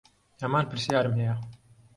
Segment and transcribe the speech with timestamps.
[0.41, 1.33] هەمان پرسیارم هەیە.